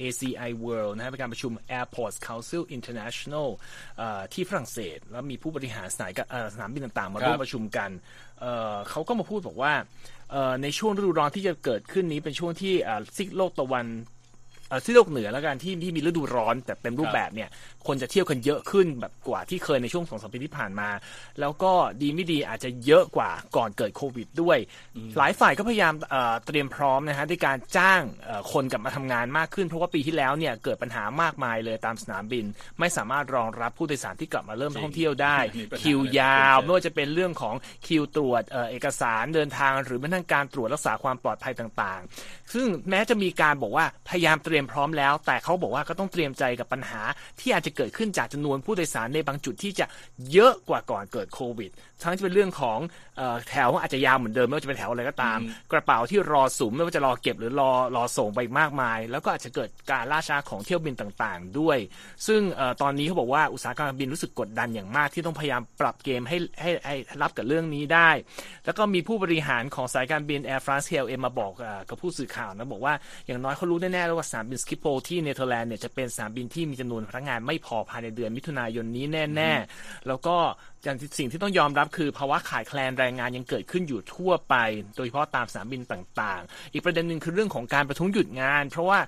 [0.00, 3.48] ACI World นะครับเป็นการประชุม Airports Council International
[4.32, 6.12] ที่ฝรั่งเศส แล้วมีผู้บริหารสนาม
[6.54, 7.90] สนามบินต่างๆ มาร่วมประชุมกัน
[8.90, 9.72] เขาก็มาพูดบอกว่า
[10.62, 12.74] ในช่วงฤดูร้อนที่จะเกิดขึ้นนี้เป็นช่วงที่
[13.16, 13.86] ซิกโลกตะวัน
[14.84, 17.48] ที่โลกเหนือแล้วกันที่ที่มีฤดูร้อนแต่เต็มรูปแบบเนี่ย
[17.86, 20.88] คนจะเที่ยวกันเยอะขึ้นแบบกว่าที่เคยในช่วงสองสามปีที่ผ่านมา
[21.40, 24.58] แล้วก็ดีไม่ดีอาจจะเยอะกว่าก่อนเกิดโควิดด้วย
[25.18, 25.94] หลายฝ่ายก็พยายาม
[26.46, 28.02] เตรียมพร้อมนะฮะด้วยการจ้าง
[28.52, 32.44] คนกลับมาทำงานมากขึ้น เพราะว่าปีที่แล้วเนี่ยเกิดปัญหามากมายเลยตามสนามบิน
[32.80, 35.36] ไม่สามารถรองรับผู้โดยสารที่กลับมาเริ่มท่องเที่ยวได้
[35.82, 37.54] คิวยาวไม่ว่าจะเป็นเรื่องของ
[37.86, 47.02] คิวตรวจเอกสารเดินทาง หรือแม้กระทั่งการตรวจรักษาความปลอดภัยต่าง ๆ ซึ่งแม้จะมีการบอกว่าพยายามเตรียมรียมพร้อมแล้ว แต่เขาบอกว่าก็ต้องเตรียมใจกับปัญหา
[47.40, 49.86] ที่อาจจะเกิดขึ้นจากจำนวนผู้โดยสารในบางจุดที่จะ
[50.32, 51.70] เยอะกว่าก่อนเกิดโควิด
[52.02, 52.78] ทั้งจะเป็นเรื่องของ
[53.48, 55.38] แถวอาจจะยาวเหมือนเดิมไม่ว่าจะเป็นแถวอะไรก็ตาม
[55.72, 61.78] กระเป๋าที่รอสูงไม่ว่าจะรอเก็บหรือรอรอส่งไปมากมาย แล้วก็อาจจะเกิดการล่าช้าของเที่ยวบินต่างๆ ด้วย
[62.26, 62.40] ซึ่ง
[62.82, 68.10] ตอนนี้เขาบอกว่าอุตสาหกรรมบินรู้สึกกดดันอย่างมากที่ต้องพยายามปรับเกมให้ให้ให้รับกับเรื่องนี้ได้
[68.64, 71.52] แล้วก็มีผู้บริหารของสายการบิน Air France KLM มาบอก
[71.88, 72.94] กับผู้สื่อข่าวนะบอกว่า
[73.26, 79.04] อย่างน้อยเขารู้แน่ๆแล้วว่าสนามบินสกิปโปที่เนเธอร์แลนด์เนี่ยจะเป็นสนามบินที่มีจำนวนพนักงานไม่พอภายในเดือนมิถุนายนนี้
[79.36, 80.36] แน่ ๆ แล้วก็
[80.84, 84.54] อย่างสิ่งที่ต้องยอมรับคือภาวะขาดแคลนแรงงานยังเกิดขึ้นอยู่ทั่วไป
[84.96, 88.98] โดยเฉพาะตามสนามบินต่างๆ อีกประเด็นหนึ่งคือเรื่องของการประท้วงหยุดงาน เพราะว่า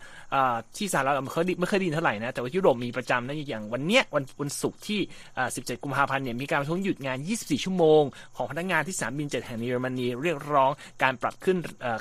[0.76, 5.00] ที่สหรัฐไม่เคยไม่เคยดีเท่าไหร่นะแต่ว่ายุโรปมีประจำนะอย่างวันเนี้ยวันวันศุกร์ที่
[5.42, 8.02] 17 กุมภาพันธ์เนี่ยมีการประท้วงหยุดงาน 24 ชั่วโมง
[8.36, 10.70] ของพนักงานที่สนามบินเจ็ดแห่งในเยอรมนีเรียกร้อง
[11.02, 11.56] การปรับขึ้น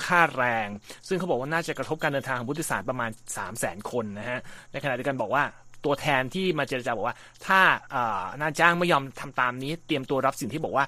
[0.06, 0.68] ค่าแรง
[1.08, 4.40] ซึ่งเขาบอกว่าน่าจะกระทบการเดินทางของผู้โดยสารประมาณ3 0 0 0 0 0 คนนะฮะ
[4.72, 5.44] ในขณะเดียวกันบอกว่า
[5.84, 7.16] ตัวแทนที่มาเจรจาบอกว่า
[7.46, 7.60] ถ้า
[8.40, 10.84] นายจ้างไม่ยอมทำตามนี้ เตรียมตัวรับสิ่งที่บอกว่า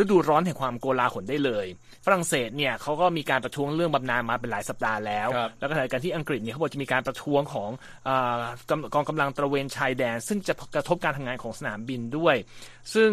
[0.00, 1.66] ฤดูร้อนแห่งความโกลาหลได้เลย
[2.04, 5.28] ฝรั่งเศสเนี่ยเขาก็มีการประท้วงเรื่องบำนาญมาเป็นหลายสัปดาห์แล้ว
[5.58, 7.70] แล้วก็ขณะการที่อังกฤษเนี่ยเขาบอกจะมีการประท้วงของ
[8.94, 12.36] กองกำลังตระเวนชายแดน ซึ่งจะกระทบการทำงานของสนามบินด้วย
[12.94, 13.08] ซึ่ง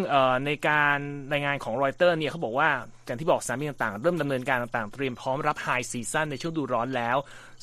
[0.46, 0.98] ในการ
[1.32, 2.70] รายงานของรอยเตอร์เนี่ยเขาบอกว่า
[3.08, 7.18] การที่บอกสนามบินต่างๆ เริ่มดำเนินการต่างๆ เตรียมพร้อมรับ high season ในช่วงฤดูร้อนแล้ว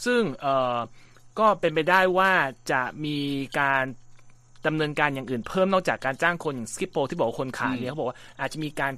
[0.05, 0.23] ซึ่ง
[1.39, 2.33] ก็เป็นไปได้ว่า
[2.71, 3.19] จะมี
[3.61, 3.85] การ
[4.67, 8.93] ดำเนินการอย่างอื่นเพิ่มนอกจากการจ้างคนอย่างสคิปโพลที่บอกว่าคนขาดเนี่ยเขาบอกว่าอาจจะมีการ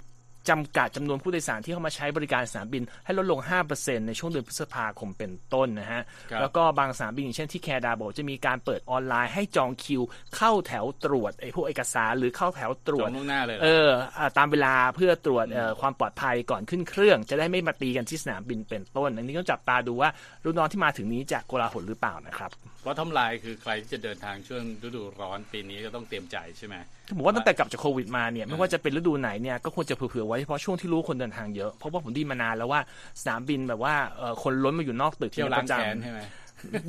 [0.49, 3.41] จำกัดจำนวนผู้โดยสารที่เข้ามาใช้บริการสนามบินให้ลดลง
[3.75, 6.03] 5%ในช่วงเดือนพฤษภาคมเป็นต้นนะฮะ
[6.41, 10.03] แล้วก็บางสนามบินอย่างเช่นที่แคนาดาบอกจะมีการเปิดออนไลน์ให้จองคิว
[10.37, 13.91] เข้าแถวตรวจไอ้พวกเอกสารหรือเข้าแถวตรวจล่วงหน้าเลยเออ
[14.39, 15.47] ตามเวลาเพื่อตรวจ
[15.81, 20.11] ความปลอดภัยก่อนขึ้นเครื่อง จะได้ไม่มาตีกันที่สนามบินเป็นต้น อันนี้ต้องจับตาดูว่า
[20.45, 22.51] รุ่นน้องที่มาถึงนี้จะโกลาหลหรือเปล่านะครับ
[22.83, 26.77] เพราะทำลายคือใครที่จะเดินทางช่วงฤดูร้อนปีนี้ก็ต้องเตรียมใจใช่ไหม
[27.17, 32.81] ผมว่าตั้งแต่กลับจากโควิดมาเนี่ยไม่ว่าจะเป็นฤดูไหนเนี่ยก็ควรจะเผื่อไว้เพราะช่วงที่รู้คนเดินทางเยอะ เพราะว่าผมดีมานานแล้วว่า
[33.21, 33.95] สนามบินแบบว่า
[34.43, 36.21] คนล้นมาอยู่นอกตึกเที่ยวล้างแค้นใช่ไหม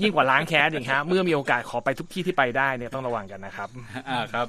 [0.01, 3.69] ยิ่งกว่าล้างแค้นอีกฮะเมื่อมีโอกาสขอไปทุกที่ที่ไปได้เนี่ยต้องระวังกันนะครับ
[4.09, 4.47] อ่าครับ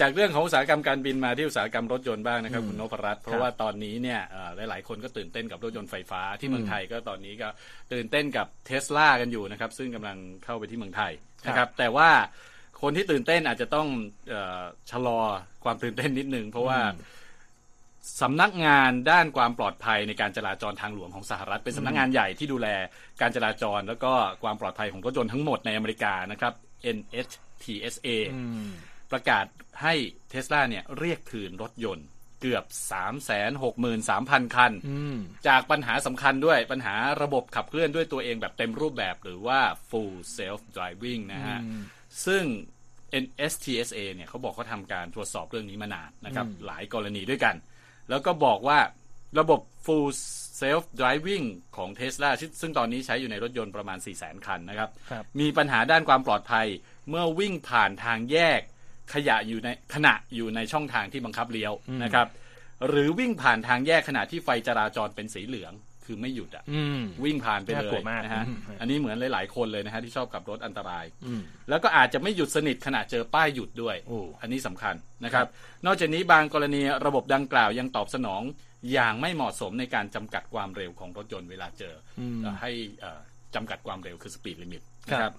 [0.00, 4.20] จากเรื่องของอุตสาหกรรมการบินมาที่อุตสาหกรรมรถยนต์บ้างนะครับคุณนพรัตน์เพราะว่าตอนนี้เนี่ย
[4.56, 7.48] หลาย ๆ คนก็ตื่นเต้นกับรถยนต์ไฟฟ้าที่เมืองไทยก็ตอนนี้ก็
[7.92, 11.12] ตื่นเต้นกับเทสลากันอยู่นะครับซึ่งกำลังเข้าไปที่เมืองไทย
[11.46, 12.10] นะครับแต่ว่า
[12.82, 13.88] คนที่ตื่นเต้นอาจจะต้อง
[14.90, 15.20] ชะลอ
[15.64, 16.78] ความตื่นเต้นนิดนึง เพราะว่า
[18.20, 22.68] สำนักงานด้านความปลอดภัยในการจราจรทางหลวงของสหรัฐ เป็นสำนักงานใหญ่ที่ดูแล
[23.20, 26.52] การจราจร แล้วก็ความปลอดภัยของรถยนต์ทั้งหมดในอเมริกานะครับ
[26.96, 28.08] NHTSA
[29.12, 29.46] ประกาศ
[29.82, 29.94] ให้
[30.30, 32.06] เทสลาเนี่ยเรียกคืนรถยนต์
[32.40, 32.64] เกือบ
[33.80, 34.72] 363,000 คัน
[35.48, 41.58] จากปัญหาสำคัญด้วยปัญหาระบบขับเคลื่อนด้วยตัวเองแบบเต็มรูปแบบหรือว่า full self driving นะฮะ
[42.26, 42.44] ซึ่ง
[43.24, 47.54] NSTSA เนี่ยเขาบอกเขาทำการตรวจสอบเรื่องนี้มานานนะครับ หลายกรณีด้วยกัน
[48.10, 48.78] แล้วก็บอกว่า
[49.38, 50.08] ระบบ full
[50.62, 51.46] self driving
[51.76, 56.66] ของ Tesla ซึ่งตอนนี้ใช้อยู่ในรถยนต์ประมาณ 400,000คันนะครับรบมีปัญหาด้านความปลอดภัย
[57.08, 58.60] เมื่อวิ่งผ่านทางแยก
[59.14, 61.72] ขยะอยู่ในขณะอยู่ในช่องทางที่บังคับเลี้ยว
[62.02, 62.28] นะครับ
[62.88, 65.72] หรือวิ่งผ่านทางแยกขณะที่ไฟจราจรเป็นสีเหลือง
[66.06, 66.64] คือไม่หยุดอะ
[67.24, 68.44] วิ่งผ่านไปเลยนะฮะ
[68.80, 71.04] อันนี้เหมือนหลาย ๆ คนเลยนะฮะที่ชอบขับรถอันตราย
[71.68, 73.96] แล้วก็อาจจะไม่หยุดสนิทขณะเจอป้ายหยุดด้วย
[74.40, 75.46] อันนี้สำคัญนะครับ
[75.86, 78.42] นอกจากนี้บางกรณีระบบดังกล่าวยังตอบสนอง
[78.92, 81.94] อย่างไม่เหมาะสมในการจำกัดความเร็วของรถยนต์เวลาเจอ
[82.60, 82.70] ให้
[83.54, 85.32] จำกัดความเร็วคือ speed limit นะครับ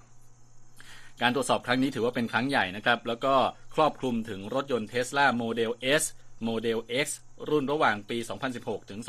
[1.22, 3.34] การตรวจสอบครั้งนี้ถือว่าเป็นครั้งใหญ่นะครับ แล้วก็
[3.74, 6.04] ครอบคลุมถึงรถยนต์เทสลา Model S
[6.44, 7.08] Model X
[7.50, 8.18] รุ่นระหว่างปี
[8.54, 9.00] 2016 ถึง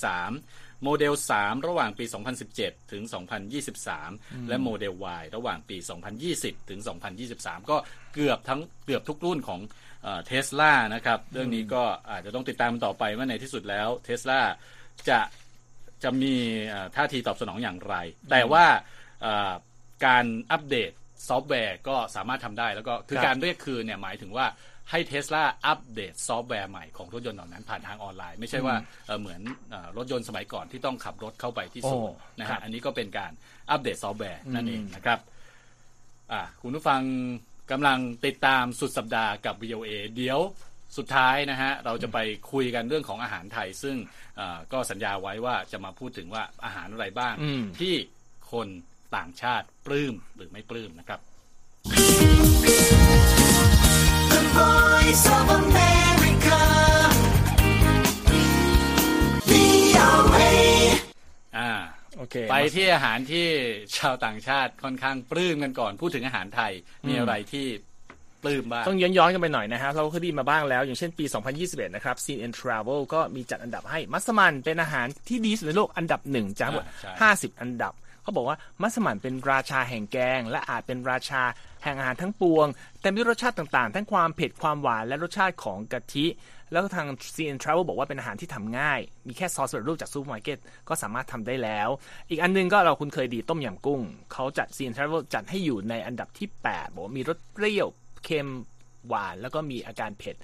[0.00, 2.04] 2023 โมเดล 3 ระหว่างปี
[2.48, 3.02] 2017 ถึง
[3.76, 5.76] 2023 และโมเดล Y ระหว่างปี
[6.22, 6.80] 2020 ถึง
[7.26, 7.76] 2023 ก็
[8.14, 9.60] เกือบทั้งเกือบทุกรุ่นของ
[10.26, 14.40] เทสลานะครับ เรื่องนี้ก็อาจจะต้องติดตามต่อไปว่าในที่สุดแล้วเทสลา
[15.08, 15.20] จะ
[16.02, 16.34] จะมี
[16.96, 17.94] ท่าทีตอบสนองอย่างไร
[18.30, 18.66] แต่ว่า
[20.06, 20.90] การอัปเดต
[21.28, 24.46] ซอฟต์แวร์ก็สามารถทำได้แล้วก็คือการเรียกคืนเนี่ยหมายถึงว่า
[24.90, 28.76] ให้เทสลาอัปเดตซอฟต์แวร์ใหม่ของรถยนต์เหล่านั้นผ่านทางออนไลน์ ไม่ใช่ว่า
[29.20, 29.40] เหมือน
[29.96, 33.32] รถยนต์สมัยก่อนที่ต้องขับรถเข้าไปที่ศูนย์นะฮะอันนี้ก็เป็นการ
[33.70, 35.18] อัปเดตซอฟต์แวร์นั่นเองนะครับ
[36.62, 37.02] คุณผู้ฟัง
[37.70, 40.40] กำลังติดตามสุดสัปดาห์กับ VOA เดี๋ยว
[40.96, 42.18] สุดท้ายนะฮะเราจะไป
[42.52, 43.96] คุยกันเรื่องของอาหารไทย ซึ่ง
[44.72, 47.34] ก็สัญญาไว้ว่าจะมาพูดถึงว่าอาหารอะไรบ้าง
[47.80, 47.94] ที่
[48.52, 48.68] คน
[49.16, 51.20] ต่างชาติปลื้มหรือไม่ปลื้มนะครับ
[62.50, 63.46] ไปที่อาหารที่
[63.98, 66.72] ชาวต่างชาติค่อนข้างปลื้มกันก่อนพูดถึงอาหารไทย
[67.08, 67.66] มีอะไรที่
[68.42, 71.24] ปลื้มบ้างต้องย้อนย้อนกันไปหน่อยนะฮะเราเคยดีมาบ้างแล้ว อย่างเช่นปี
[71.60, 76.84] 2021 นะครับ Scene and Travel ก็มีจัดอันดับให้มัสมั่นเป็นอาหารที่ดีสุดในโลกอันดับหนึ่งจากหมด
[77.22, 77.92] 50 อันดับ
[78.30, 81.42] เขาบอกว่ามัสมั่นเป็นราชาแห่งแกง และอาจเป็นราชา
[81.84, 82.66] แห่งอาหารทั้งปวง
[83.00, 86.26] แต่มีรสชาติต่างๆ ทั้งความเผ็ดความหวานและรสชาติของกะทิ
[86.72, 91.88] แล้วทาง CN Travel บอกว่าเป็นอาหารที่ทำง่าย มีแค่ซอสสำเร็จรูปจากซูเปอร์มาร์เก็ตก็สามารถทำได้แล้ว
[92.30, 94.00] อีกอันหนึ่งก็เราคุ้นเคยดีต้มยำกุ้ง
[94.32, 97.88] เขาจัด CNN Travel จัดให้อยู่ในอันดับที่ 8 บอกว่ามีรสเปรี้ยว
[98.24, 98.48] เค็ม
[99.08, 100.36] หวานแล้วก็มีอาการเผ็ด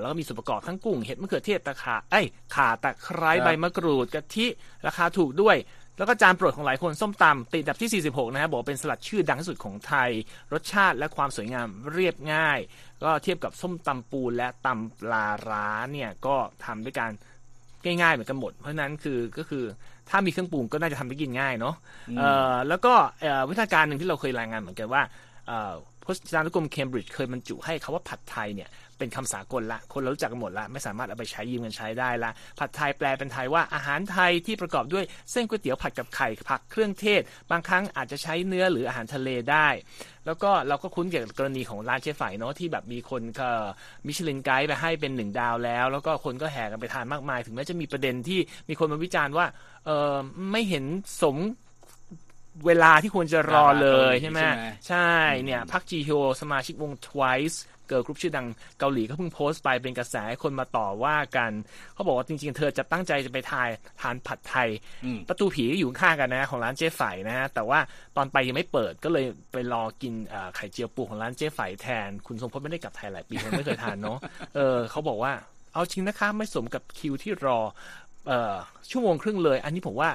[0.00, 2.22] แล้วก็มีส่วนประกอบทั้งกุ้งเห็ดมะเขือเทศตะข่าเอ้ย
[2.54, 4.46] ข่าตะไคร้ใบมะกรูดกะทิ
[4.86, 5.56] ราคาถูกด้วย
[5.98, 10.10] แล้วก็จานโปรดของหลายคนส้มตำติดอันดับที่ 46 นะฮะบอกเป็นสลัดชื่อดังที่สุดของไทย
[10.52, 12.58] รสชาติและความสวยงามเรียบง่าย
[13.02, 17.10] ก็เทียบกับส้มตำปูและตำปลาร้าเนี่ยก็ทำด้วยการ
[17.84, 19.64] ง่ายๆเหมือนกันหมด เพราะนั้นคือก็คือ
[20.10, 21.74] ถ้ามีเครื่องปรุงก็น่าจะทำได้กินง่ายเนาะ
[22.68, 22.92] แล้วก็
[23.48, 25.02] วิธีการหนึ่งที่เราเคยรายงานเหมือนกันว่า
[26.08, 28.68] พจนานุกรมเคมบริดจ์เคยบรรจุให้คาว่าผัดไทยเนี่ย
[28.98, 39.68] เป็นคำสากลละ คนเรารู้จักกันหมดละ ไม่สามารถเอาไปใช้ยืมกันใช้ได้ละ ผัดไทยแปลเป็นไทยว่าอาหารไทยที่ประกอบด้วยเส้นก๋วยเตี๋ยวผัดกับไข่ผักเครื่องเทศ บางครั้งอาจจะใช้เนื้อหรืออาหารทะเลได้
[40.26, 43.48] แล้วก็เราก็คุ้นเกี่ยวกับกรณีของร้านเจ๊ไฝเนาะที่แบบมีคนก็
[44.06, 49.46] มิชลินไกด์ไปให้เป็นหนึ่งดาวแล้ว แล้วก็คนก็แห่กันไปทานมากมาย ถึงแม้จะมีประเด็นที่มีคนมาวิจารณ์ว่า
[49.86, 50.16] เออ
[50.50, 50.84] ไม่เห็น
[51.22, 51.36] สม
[52.66, 55.10] เวลาที่ควรจะรอเลยใช่ไหมใช่ไหมใช่
[55.44, 57.58] เนี่ยปาร์คจีฮโยสมาชิกวง Twice
[57.90, 58.46] เกิร์ลกรุ๊ปชื่อดัง
[58.78, 61.50] เกาหลีก็เพิ่งโพสต์ไปเป็นกระแสให้คนมาต่อว่ากัน
[61.94, 63.68] เขาบอกว่าจริงๆ เธอจะตั้งใจจะไปทาย
[64.00, 64.68] ทานผัดไทย
[65.04, 67.78] อืมประตูผีก็อยู่ข้างๆกันนะ ของร้านเจ๊ไฝนะฮะแต่ว่า
[68.16, 74.18] ตอนไปยังไม่เปิดก็เลยไปรอกินเอ่อไข่เจียวปูของร้านเจ๊ไฝแทน คุณทรงพจน์ไม่ได้กลับไทยหลายปีคงไม่เคยทานเนาะ
[74.56, 75.32] เออเขาบอกว่า
[75.72, 77.58] เอาจริงนะคะไม่สมกับคิวที่รอ
[78.28, 78.56] เอ่อ
[78.90, 80.10] ชั่วโมงครึ่งเลย อันนี้ผมว่า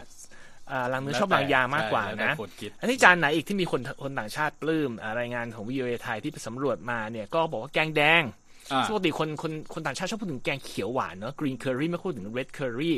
[0.71, 8.23] อ่าลังเนื้อชอบบางยามากกว่าใช่แล้วนะแต่คนคิดอันนี้จานไหนอีกที่มีคนคนต่างชาติปลื้มอ่ารายงานของวิ o a ไทยที่ไปสำรวจมาเนี่ยก็บอกว่าแกงแดง
[8.71, 12.93] อ่าปกติคนคนคนต่างชาติชอบพูดถึงแกงเขียวหวานเนอะ green curry ไม่พูดถึง red curry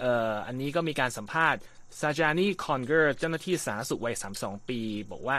[0.00, 1.60] เอ่ออันนี้ก็มีการสัมภาษณ์
[2.00, 4.80] ซาจานีคอนเกอร์เจ้าหน้าที่สาธารณสุขวัย 32 ปี
[5.12, 5.38] บอกว่า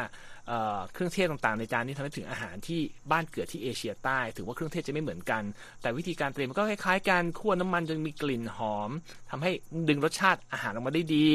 [0.94, 2.82] เครื่องเทศต่างๆในจานนี้ทำให้ถึงอาหารที่
[3.12, 5.44] บ้านเกิดที่เอเชียใต้ ถือว่าเครื่องเทศจะไม่เหมือนกัน
[5.82, 8.90] แต่วิธีการเตรียมมันก็คล้ายๆกันคั่วน้ำมันจนมีกลิ่นหอม
[9.32, 9.52] ทำให้
[9.90, 11.28] ดึงรสชาติอาหารออกมาได้ดี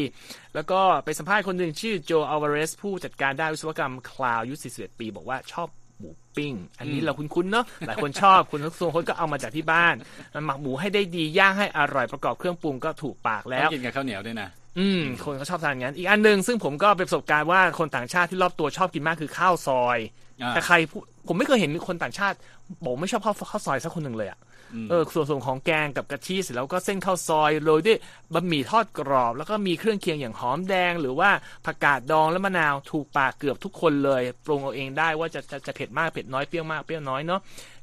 [0.54, 9.94] แล้วก็ไปสัมภาษณ์คนหนึ่งชื่อโจอัลวาเรสผู้จัดการด้านวิศวกรรมคลาวอายุ41ปี บอกว่าชอบหมูปิ้ง อันนี้เราคุ้นๆเนาะหลายคนชอบคุณทุกคนก็เอามาจากที่บ้าน
[10.34, 14.48] มันหมักหมูให้ได้ดีย่างให้อร่อยประกอบเครื่องปรุงก็ถูกปากแล้วกินกับข้าวเหนียวด้วยนะ
[14.78, 19.98] อืมคนเขาชอบทานอย่างนั้น อีกอันหนึ่งซึ่งผมก็เป็นประสบการณ์ว่าคนต่างชาติที่รอบตัวชอบกินมากคือข้าวซอย
[20.42, 22.36] อ่าแต่ใครพูดผมไม่เคยเห็นมีคนต่างชาติ
[22.82, 24.53] บอกไม่ชอบข้าวข้าวซอยสักคนหนึ่งเลยอะอืม
[24.90, 27.98] เออส่วนส่วนของแกงกับกะทิเสร็จแล้วก็เส้นข้าวซอยโรยด้วย
[28.34, 31.30] บะหมี่ทอดกรอบ แล้วก็มีเครื่องเคียงอย่างหอมแดง หรือว่า
[31.66, 37.40] ผักกาดดองและมะนาวถูกปากเกือบทุกคนเลยปรุงเอาเองได้ว่าจะจะจะเผ็ดมากเผ็ดน้อยเปรี้ยวมากเปรี้ยวน้อยเนาะ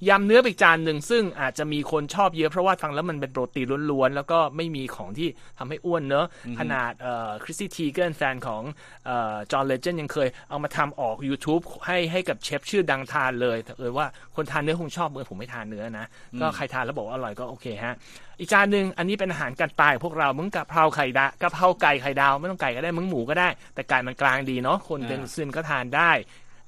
[0.09, 6.25] ยำเนื้อไปอีกจานหนึ่งซึ่งอาจจะมีคนชอบเยอะเพราะว่าฟังแล้วมันเป็นโปรตีนล้วนๆแล้วก็ไม่มีของที่ทำให้อ้วนเนอะ
[6.59, 8.63] ขนาดเอ่อคริสซี่ ทีเกนแฟนของ
[9.05, 16.05] เอ่อจอห์นเลเจนด์ยังเคยเอามาทำออก YouTube ให้ให้กับเชฟชื่อดังทานเลยแต่เออว่าคนทานเนื้อคงชอบเมื่อผมไม่ทานเนื้อนะ
[16.39, 17.93] ก็ใครทานแล้วบอกว่าอร่อยก็โอเคฮะ
[18.39, 26.11] อีกจานหนึ่งอันนี้เป็นอาหารกันตายของพวกเรามึงกะเพราไข่ดากะเพราไก่ไข่ดาวไม่ต้องไก่ก็ได้มึงหมูก็ได้ แต่ไก่มันกลางดีเนาะคนเป็นอ่ามุสลิมก็ทานได้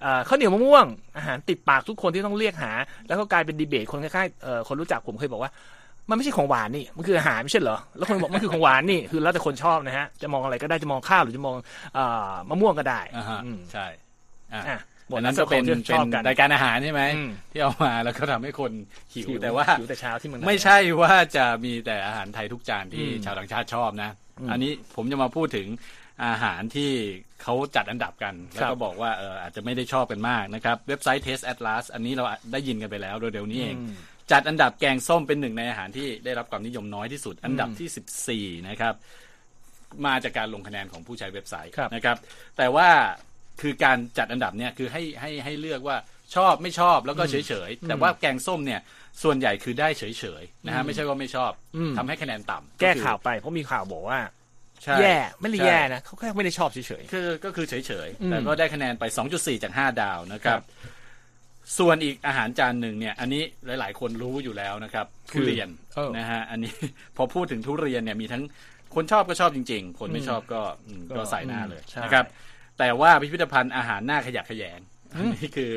[0.02, 0.86] เอ่อข้าวเหนียวมะม่วง
[1.18, 2.72] อาหารติดปากทุกคนที่ต้องเรียกหา
[3.08, 5.52] แล้วก็กลายเป็นดีเบตคนคล้ายๆเอ่อคนรู้จักผมเคยบอกว่า
[6.10, 11.56] มันไม่ใช่ของหวานนี่ มันคืออาหารไม่ใช่เหรอ แล้วคนบอกมันคือของหวานนี่ คือแล้วแต่คนชอบนะฮะ จะมองอะไรก็ได้ จะมองข้าวหรือจะมอง
[11.94, 13.86] เอ่อมะม่วงก็ได้อ่าฮะอืมใช่
[15.16, 18.72] อะอะหมดอันนั้นั้นนก็เป็นที่เป็ชนอบกันรายการอาหารใช่ไหมอืมที่เอามาแล้วก็ทำให้คน
[19.14, 25.68] หิวหิวแต่ว่าหิวแต่เช้าที่เมืองไทยไม่ใช่ว่าจะมีแต่อาหารไทยทุกจานที่อืมชาวต่างชาติชอบนะอืมอันนี้ผมจะมาพูดถึง
[26.26, 26.92] อาหารที่
[27.42, 33.96] เขาจัดอันดับกัน แล้วครัก็บบอกว่าเอออาจจะไม่ได้ชอบกันมากนะครับ เว็บไซต์ Taste Atlas อันนี้เราได้ยินกันไปแล้วเร็วๆนี้เองอืม
[34.32, 38.94] จัดอันดับแกงส้มเป็นหนึ่งในอาหารที่ได้รับความนิยมน้อยที่สุด อันดับที่ 14 นะครับ
[40.06, 42.18] มาจากการลงคะแนนของผู้ใช้เว็บไซต์ครับนะครับ
[42.58, 42.90] แต่ว่า
[43.62, 45.98] คือการจัดอันดับเนี่ยคือให้ให้ให้เลือกว่า
[46.36, 48.82] ชอบไม่ชอบแล้วก็เฉยเฉยๆแต่ว่าแกงส้มเนี่ย
[49.24, 54.20] ส่วนใหญ่คือได้เฉยเฉยๆนะฮะไม่ใช่ว่าไม่ชอบอืมทำให้คะแนนต่ำแก้คือข่าวไปเพราะมีข่าวบอกว่า
[54.84, 60.64] ใช่แย่ไม่ได้ใช่แย่นะเขาแค่ไม่ได้ชอบเฉยคือก็คือเฉยเฉยๆอืมแต่ก็ได้คะแนนไป 2.4 จาก 5 ดาวนะครับครับ
[61.78, 63.44] ส่วนอีกอาหารจานหนึ่งเนี่ย อันนี้
[63.80, 66.74] หลาย ๆ คนรู้อยู่แล้วนะครับทุเรียนเออนะฮะอันนี้
[67.18, 68.44] พอพูดถึงทุเรียนเนี่ยมีทั้ง
[68.96, 72.26] คนชอบก็ชอบจริง ๆ คนไม่ชอบก็อืมก็ก็ใส่หน้าเลยใช่นะครับ
[72.80, 74.80] แต่ว่าพิพิธภัณฑ์อาหารหน้าขยะแขยง
[75.14, 75.72] อันนี้คือ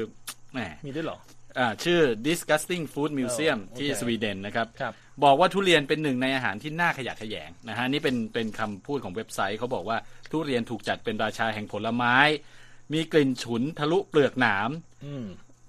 [0.53, 1.19] แหมๆมีด้วยเหรอ
[1.59, 4.93] อ่าชื่อ disgusting food museum โอเคที่สวีเดนนะครับครับ
[5.25, 9.99] บอกว่าทุเรียนเป็นหนึ่งในอาหารที่น่าขยะแขยงนะฮะนี่เป็นเป็นคำพูดของเว็บไซต์เขาบอกว่า
[10.31, 12.17] ทุเรียนถูกจัดเป็นราชาแห่งผลไม้
[12.93, 14.71] มีกลิ่นฉุนทะลุเปลือกหนาม
[15.07, 15.27] อืม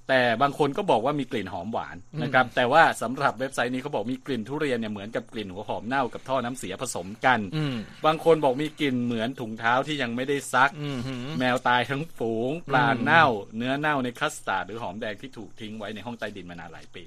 [0.09, 13.25] แต่บางคนก็บอกว่ามีกลิ่นหอมหวานนะครับ แต่ว่าสำหรับเว็บไซต์นี้เขาบอกมีกลิ่นทุเรียนเนี่ยเหมือนกับกลิ่นหัวหอมเน่ากับท่อน้ำเสียผสมกันอืมบางคนบอกมีกลิ่นเหมือนถุงเท้าที่ยังไม่ได้ซักอืมหืมแมวตายทั้งฝูง ปลาเน่า
[13.57, 17.03] เนื้อเน่าในคัสตาร์ดหรือหอมแดงที่ถูกทิ้งไว้ในห้องใต้ดินมานานหลายปี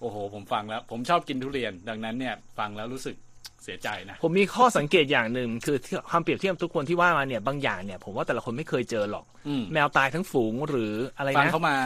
[0.00, 3.16] โอ้โห ผมฟังแล้ว ผมชอบกินทุเรียน ดังนั้นเนี่ยฟังแล้วรู้สึก
[3.64, 11.76] เสียใจนะผมมีข้อสังเกตอย่างหนึ่งคือที่ความเปรียบเทียบทุกคนที่ว่ามาเนี่ยบางอย่างเนี่ยผมว่าแต่ละคนไม่เคยเจอหรอกอืมแมวตายทั้งฝูงหรืออะไรฟังนะเข้ามา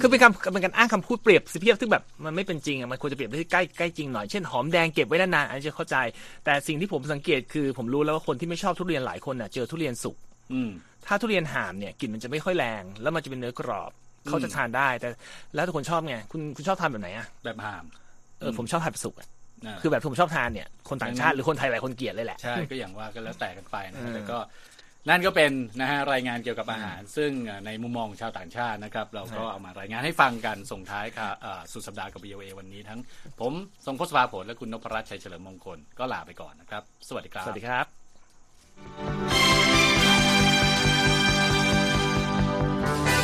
[0.00, 5.96] คือเป็นการเป็นการอ้างคำพูดเปรียบเทียบซึ่งแบบมันไม่เป็นจริงอะมันควรจะเปรียบได้ใกล้ใกล้จริงหน่อย เช่นหอมแดงเก็บไว้นานๆอันนี้จะเข้าใจ
[6.44, 10.16] แต่สิ่งที่ผมสังเกตคือผมรู้แล้วว่าคนที่ไม่ชอบทุเรียนหลายคนน่ะเจอทุเรียนสุก
[10.52, 10.70] อืม
[11.06, 13.90] ถ้าทุเรียนห่ามเนี่ยกลิ่นมันจะไม่ค่อยแรง แล้วมันจะเป็นเนื้อกรอบ
[14.28, 15.08] เขาจะทานได้ แต่
[15.54, 17.84] แล้วทุกคนชอบไงคุณคุณชอบทานแบบไหนอะแบบหาม
[18.40, 19.28] เออผมชอบทานแบบสุกอะ
[19.66, 24.38] นะคือแบบที่ผมชอบทานเนี่ยคนต่างชาติหรือคนไทยหลายคนเกลียดเลยแหละใช่ก็อย่างว่าก็แล้วแต่กันไปนะเออแต่ก็
[25.08, 27.30] นั่นก็เป็นนะฮะรายงานเกี่ยวกับอาหาร ซึ่ง
[27.66, 33.00] ในมุมมองของชาวต่างชาตินะครับ เราก็เอามารายงานให้ฟังกันส่งท้ายค่ะเอ่อสุดสัปดาห์กับ BOA วันนี้ทั้ง
[33.40, 33.52] ผม
[33.86, 37.80] ทรงพศภาผลและคุณนพรัตน์ชัยเฉลิมมงคลก็ลาไปก่อนนะครับ สวัสดีครับ สวัสดีครั
[43.18, 43.19] บ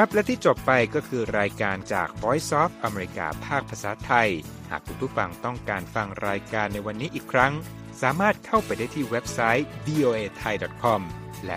[0.00, 4.28] ครับ และที่จบไปก็คือรายการจาก Voice of America ภาคภาษาไทย
[4.70, 7.52] หากคุณผู้ฟังต้องการฟังรายการในวันนี้อีกครั้ง
[8.02, 11.02] สามารถเข้าไปได้ที่เว็บไซต์ voa thai com